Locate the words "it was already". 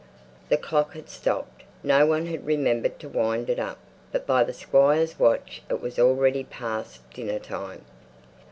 5.69-6.43